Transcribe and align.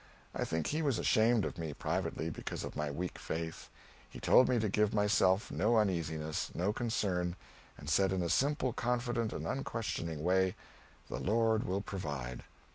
I 0.33 0.45
think 0.45 0.65
he 0.65 0.81
was 0.81 0.97
ashamed 0.97 1.45
of 1.45 1.59
me, 1.59 1.73
privately, 1.75 2.31
because 2.31 2.63
of 2.63 2.75
my 2.75 2.89
weak 2.89 3.19
faith. 3.19 3.69
He 4.09 4.19
told 4.19 4.49
me 4.49 4.57
to 4.57 4.67
give 4.67 4.95
myself 4.95 5.51
no 5.51 5.77
uneasiness, 5.77 6.49
no 6.55 6.73
concern; 6.73 7.35
and 7.77 7.87
said 7.87 8.11
in 8.11 8.23
a 8.23 8.29
simple, 8.29 8.73
confident, 8.73 9.31
and 9.31 9.45
unquestioning 9.45 10.23
way, 10.23 10.55
"the 11.07 11.19
Lord 11.19 11.65
will 11.65 11.81
provide." 11.81 12.41